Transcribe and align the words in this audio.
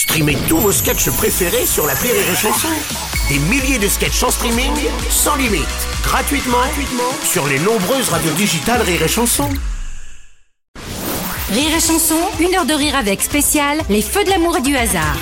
Streamez 0.00 0.38
tous 0.48 0.56
vos 0.56 0.72
sketchs 0.72 1.10
préférés 1.10 1.66
sur 1.66 1.86
la 1.86 1.92
Rire 1.92 2.14
et 2.14 2.34
Chanson. 2.34 2.68
Des 3.28 3.38
milliers 3.38 3.78
de 3.78 3.86
sketchs 3.86 4.22
en 4.22 4.30
streaming, 4.30 4.72
sans 5.10 5.36
limite, 5.36 5.60
gratuitement, 6.02 6.56
gratuitement 6.56 7.12
sur 7.22 7.46
les 7.46 7.58
nombreuses 7.58 8.08
radios 8.08 8.32
digitales 8.32 8.80
Rire 8.80 9.02
et 9.02 9.08
Chanson. 9.08 9.50
Rire 11.52 11.76
et 11.76 11.80
chanson, 11.80 12.16
une 12.40 12.54
heure 12.54 12.64
de 12.64 12.72
rire 12.72 12.96
avec 12.96 13.20
spécial, 13.20 13.76
les 13.90 14.00
feux 14.00 14.24
de 14.24 14.30
l'amour 14.30 14.56
et 14.56 14.62
du 14.62 14.74
hasard. 14.74 15.18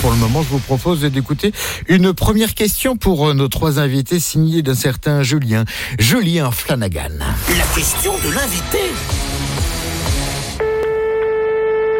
Pour 0.00 0.10
le 0.10 0.16
moment, 0.16 0.40
je 0.40 0.48
vous 0.48 0.58
propose 0.58 1.02
d'écouter 1.02 1.52
une 1.88 2.14
première 2.14 2.54
question 2.54 2.96
pour 2.96 3.28
euh, 3.28 3.34
nos 3.34 3.48
trois 3.48 3.78
invités 3.78 4.20
signée 4.20 4.62
d'un 4.62 4.74
certain 4.74 5.22
Julien. 5.22 5.64
Julien 5.98 6.50
Flanagan. 6.50 7.18
La 7.20 7.66
question 7.76 8.14
de 8.14 8.34
l'invité. 8.34 8.78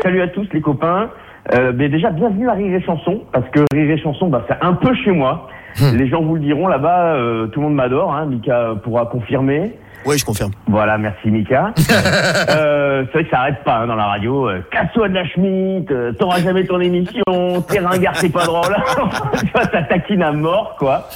Salut 0.02 0.22
à 0.22 0.28
tous 0.28 0.48
les 0.54 0.62
copains. 0.62 1.10
Euh, 1.52 1.72
mais 1.74 1.88
déjà 1.88 2.10
bienvenue 2.10 2.48
à 2.48 2.54
Rire 2.54 2.74
et 2.74 2.82
Chanson 2.82 3.20
parce 3.32 3.46
que 3.50 3.60
Rire 3.74 3.90
et 3.90 3.98
Chanson 3.98 4.28
bah, 4.28 4.44
c'est 4.48 4.56
un 4.62 4.74
peu 4.74 4.94
chez 4.94 5.10
moi. 5.10 5.48
Les 5.92 6.06
gens 6.06 6.22
vous 6.22 6.36
le 6.36 6.40
diront 6.40 6.68
là-bas, 6.68 7.14
euh, 7.14 7.48
tout 7.48 7.60
le 7.60 7.66
monde 7.66 7.74
m'adore. 7.74 8.14
Hein, 8.14 8.26
Mika 8.26 8.74
pourra 8.82 9.06
confirmer. 9.06 9.72
Oui, 10.06 10.18
je 10.18 10.24
confirme. 10.24 10.50
Voilà, 10.68 10.98
merci 10.98 11.30
Mika. 11.30 11.72
euh, 12.50 13.04
c'est 13.06 13.12
vrai 13.12 13.24
que 13.24 13.30
ça 13.30 13.40
arrête 13.40 13.64
pas 13.64 13.78
hein, 13.78 13.86
dans 13.86 13.96
la 13.96 14.06
radio. 14.06 14.48
Euh, 14.48 14.60
Casse-toi 14.70 15.08
de 15.08 15.14
la 15.14 15.24
Schmitt, 15.24 15.90
euh, 15.90 16.12
t'auras 16.12 16.40
jamais 16.40 16.64
ton 16.64 16.78
émission, 16.80 17.22
t'es 17.68 17.78
ringard, 17.78 18.14
c'est 18.16 18.32
pas 18.32 18.44
drôle. 18.44 18.62
tu 19.38 19.46
vois, 19.52 19.64
ça 19.64 19.82
taquine 19.82 20.22
à 20.22 20.32
mort, 20.32 20.76
quoi. 20.78 21.08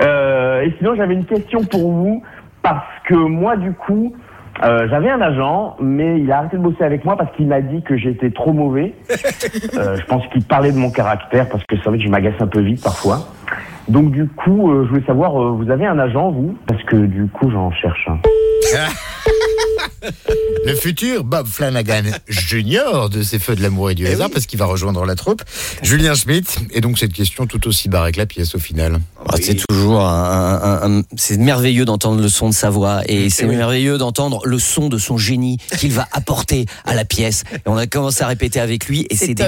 Euh, 0.00 0.62
et 0.62 0.74
sinon, 0.78 0.94
j'avais 0.96 1.14
une 1.14 1.24
question 1.24 1.64
pour 1.64 1.92
vous 1.92 2.22
parce 2.62 2.84
que 3.06 3.14
moi, 3.14 3.56
du 3.56 3.72
coup, 3.72 4.14
euh, 4.62 4.88
j'avais 4.88 5.10
un 5.10 5.20
agent, 5.20 5.76
mais 5.80 6.20
il 6.20 6.30
a 6.30 6.38
arrêté 6.38 6.56
de 6.56 6.62
bosser 6.62 6.84
avec 6.84 7.04
moi 7.04 7.16
parce 7.16 7.34
qu'il 7.36 7.46
m'a 7.46 7.60
dit 7.60 7.82
que 7.82 7.96
j'étais 7.96 8.30
trop 8.30 8.52
mauvais. 8.52 8.94
Euh, 9.74 9.96
je 9.96 10.04
pense 10.06 10.26
qu'il 10.28 10.42
parlait 10.44 10.70
de 10.72 10.76
mon 10.76 10.90
caractère 10.90 11.48
parce 11.48 11.64
que 11.64 11.76
c'est 11.76 11.88
vrai 11.88 11.98
que 11.98 12.04
je 12.04 12.08
m'agace 12.08 12.34
un 12.40 12.46
peu 12.46 12.60
vite 12.60 12.82
parfois. 12.82 13.26
Donc 13.88 14.12
du 14.12 14.26
coup, 14.28 14.70
euh, 14.70 14.84
je 14.84 14.90
voulais 14.90 15.04
savoir, 15.04 15.40
euh, 15.40 15.50
vous 15.50 15.70
avez 15.70 15.86
un 15.86 15.98
agent 15.98 16.30
vous? 16.30 16.56
Parce 16.66 16.82
que 16.84 16.96
du 16.96 17.26
coup, 17.26 17.50
j'en 17.50 17.70
cherche 17.72 18.08
un. 18.08 18.18
Le 20.66 20.74
futur 20.74 21.24
Bob 21.24 21.46
Flanagan 21.46 22.02
Junior 22.28 23.08
de 23.10 23.22
ces 23.22 23.38
feux 23.38 23.54
de 23.56 23.62
l'amour 23.62 23.90
et 23.90 23.94
du 23.94 24.06
hasard 24.06 24.30
parce 24.30 24.46
qu'il 24.46 24.58
va 24.58 24.64
rejoindre 24.66 25.04
la 25.04 25.14
troupe. 25.14 25.42
Julien 25.82 26.14
Schmitt. 26.14 26.56
Et 26.72 26.80
donc 26.80 26.98
cette 26.98 27.12
question 27.12 27.46
tout 27.46 27.66
aussi 27.68 27.88
barrée 27.88 28.12
que 28.12 28.18
la 28.18 28.26
pièce 28.26 28.54
au 28.54 28.58
final. 28.58 28.98
Ah, 29.28 29.36
C'est 29.40 29.56
toujours 29.68 30.00
un, 30.00 30.80
un- 30.82 30.98
un- 30.98 31.02
c'est 31.16 31.36
merveilleux 31.38 31.84
d'entendre 31.84 32.20
le 32.20 32.28
son 32.28 32.48
de 32.48 32.54
sa 32.54 32.70
voix 32.70 33.02
et 33.06 33.30
c'est 33.30 33.46
merveilleux 33.46 33.98
d'entendre 33.98 34.40
le 34.44 34.58
son 34.58 34.88
de 34.88 34.98
son 34.98 35.16
génie 35.18 35.58
qu'il 35.78 35.92
va 35.92 36.06
apporter 36.12 36.66
à 36.84 36.94
la 36.94 37.04
pièce. 37.04 37.44
Et 37.54 37.60
on 37.66 37.76
a 37.76 37.86
commencé 37.86 38.22
à 38.22 38.26
répéter 38.26 38.60
avec 38.60 38.86
lui 38.86 39.06
et 39.10 39.16
c'est 39.16 39.34
des 39.34 39.44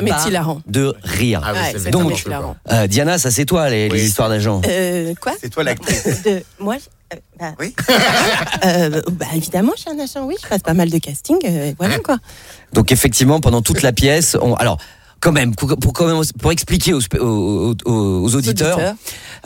de 0.67 0.95
rire. 1.03 1.41
Ah 1.45 1.53
oui, 1.53 1.59
Ouais, 1.85 1.91
Donc. 1.91 2.25
Euh, 2.71 2.87
Diana, 2.87 3.19
ça 3.19 3.31
c'est 3.31 3.45
toi 3.47 3.69
les, 3.71 3.89
les 3.89 4.05
histoires 4.07 4.29
d'agents. 4.29 4.61
Euh, 4.69 5.15
quoi 5.21 5.33
C'est 5.41 5.51
toi 5.51 5.65
l'actrice. 5.65 6.07
Moi 6.59 6.77
euh, 7.13 7.17
bah, 7.39 7.53
Oui. 7.61 7.75
euh, 8.65 9.01
bah, 9.13 9.27
évidemment, 9.35 9.73
je 9.77 9.83
suis 9.83 9.91
un 9.91 9.99
agent, 10.03 10.25
oui, 10.27 10.35
je 10.47 10.51
passe 10.51 10.63
pas 10.63 10.75
mal 10.75 10.91
de 10.91 10.99
casting, 10.99 11.37
euh, 11.45 11.73
voilà 11.79 11.99
quoi. 11.99 12.19
Donc 12.73 12.93
effectivement, 12.93 13.41
pendant 13.41 13.63
toute 13.63 13.83
la 13.83 13.93
pièce, 13.93 14.37
on, 14.41 14.55
alors 14.55 14.79
quand 15.21 15.33
même 15.33 15.55
pour, 15.55 15.77
pour 15.79 15.93
quand 15.93 16.07
même 16.07 16.21
pour 16.41 16.53
expliquer 16.53 16.93
aux, 16.93 17.01
auditeurs, 17.01 18.77
auditeurs. 18.77 18.95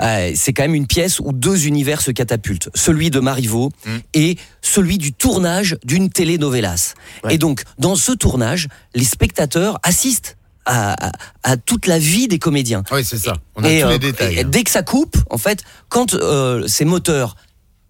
euh, 0.01 0.33
c'est 0.35 0.53
quand 0.53 0.63
même 0.63 0.75
une 0.75 0.87
pièce 0.87 1.21
où 1.21 1.33
deux 1.33 1.67
univers 1.67 2.01
se 2.01 2.11
catapultent, 2.11 2.69
celui 2.75 3.11
de 3.11 3.21
Marivaux 3.21 3.71
et 4.15 4.37
celui 4.63 4.99
du 4.99 5.13
tournage 5.13 5.77
d'une 5.85 6.11
telenovelas. 6.11 6.95
Et 7.31 7.39
donc 7.39 7.63
dans 7.79 7.95
ce 7.97 8.13
tournage, 8.13 8.69
les 8.95 9.05
spectateurs 9.05 9.79
assistent 9.83 10.37
à, 10.67 11.09
à- 11.09 11.13
à 11.45 11.57
toute 11.57 11.87
la 11.87 11.99
vie 11.99 12.29
des 12.29 12.39
comédiens. 12.39 12.83
Oui, 12.93 13.03
c'est 13.05 13.17
ça. 13.19 13.35
On 13.57 13.65
a 13.65 13.71
Et, 13.71 13.81
tous 13.81 13.87
euh, 13.87 13.91
les 13.93 13.99
détails. 13.99 14.39
et 14.39 14.45
dès 14.45 14.63
que 14.63 14.71
ça 14.71 14.83
coupe, 14.83 15.17
en 15.31 15.39
fait, 15.39 15.63
quand 15.89 16.15
euh, 16.15 16.67
ces 16.69 16.85
moteurs 16.85 17.35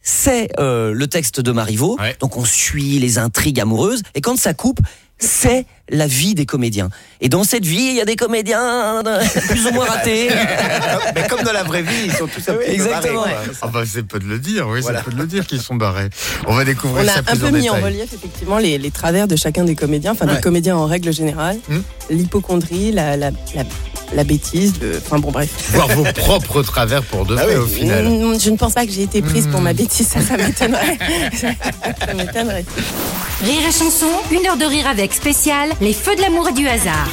c'est 0.02 0.48
euh, 0.58 0.92
le 0.92 1.06
texte 1.06 1.40
de 1.40 1.52
Marivaux, 1.52 1.96
Ouais. 2.00 2.16
donc 2.20 2.36
on 2.36 2.44
suit 2.44 2.98
les 2.98 3.18
intrigues 3.18 3.60
amoureuses, 3.60 4.02
et 4.14 4.20
quand 4.20 4.38
ça 4.38 4.54
coupe, 4.54 4.78
c'est 5.22 5.66
la 5.90 6.06
vie 6.06 6.34
des 6.34 6.46
comédiens. 6.46 6.88
Et 7.20 7.28
dans 7.28 7.44
cette 7.44 7.66
vie, 7.66 7.88
il 7.90 7.94
y 7.96 8.00
a 8.00 8.06
des 8.06 8.16
comédiens 8.16 9.02
plus 9.50 9.66
ou 9.66 9.72
moins 9.72 9.84
ratés. 9.84 10.30
Mais 11.14 11.26
comme 11.28 11.42
dans 11.42 11.52
la 11.52 11.62
vraie 11.62 11.82
vie, 11.82 12.06
ils 12.06 12.12
sont 12.12 12.26
tous 12.26 12.48
un 12.48 12.54
peu 12.54 12.62
Exactement. 12.66 13.20
barrés. 13.22 13.34
Ah 13.60 13.66
bah 13.68 13.82
c'est 13.84 14.04
peu 14.04 14.18
de 14.18 14.24
le 14.24 14.38
dire, 14.38 14.66
oui, 14.68 14.80
Voilà. 14.80 15.00
c'est 15.00 15.04
peu 15.04 15.10
de 15.12 15.18
le 15.20 15.26
dire 15.26 15.46
qu'ils 15.46 15.60
sont 15.60 15.74
barrés. 15.74 16.08
On 16.46 16.54
va 16.54 16.64
découvrir 16.64 17.04
On 17.04 17.08
a 17.08 17.12
ça 17.12 17.18
un 17.18 17.22
plus 17.22 17.38
peu 17.38 17.46
en 17.48 17.52
mis 17.52 17.68
en 17.68 17.74
relief 17.74 18.10
effectivement 18.14 18.56
les, 18.56 18.78
les 18.78 18.90
travers 18.90 19.28
de 19.28 19.36
chacun 19.36 19.64
des 19.64 19.74
comédiens, 19.74 20.12
enfin 20.12 20.26
Ouais. 20.26 20.36
des 20.36 20.40
comédiens 20.40 20.76
en 20.78 20.86
règle 20.86 21.12
générale, 21.12 21.58
Hmm. 21.68 21.80
l'hypochondrie, 22.08 22.90
la, 22.92 23.18
la, 23.18 23.30
la, 23.54 23.64
la 24.14 24.24
bêtise, 24.24 24.74
le- 24.80 24.98
enfin 25.04 25.18
bon 25.18 25.30
bref. 25.30 25.48
Voir 25.72 25.88
vos 25.88 26.04
propres 26.04 26.62
travers 26.62 27.02
pour 27.02 27.24
de 27.26 27.36
Ah 27.38 27.44
vrai 27.44 27.56
oui. 27.56 27.62
au 27.62 27.66
final. 27.66 28.04
Mm, 28.08 28.40
Je 28.40 28.50
ne 28.50 28.56
pense 28.56 28.72
pas 28.74 28.84
que 28.86 28.92
j'ai 28.92 29.02
été 29.02 29.22
prise 29.22 29.46
pour 29.46 29.60
ma 29.60 29.72
bêtise, 29.72 30.06
ça, 30.08 30.20
ça 30.20 30.36
m'étonnerait. 30.36 30.98
ça 31.34 32.14
m'étonnerait. 32.14 32.64
Rire 33.44 33.60
et 33.68 33.72
chanson, 33.72 34.06
une 34.30 34.46
heure 34.46 34.56
de 34.56 34.64
rire 34.64 34.86
avec 34.88 35.12
spécial, 35.14 35.70
les 35.80 35.92
feux 35.92 36.14
de 36.16 36.20
l'amour 36.20 36.48
et 36.48 36.52
du 36.52 36.66
hasard. 36.68 37.08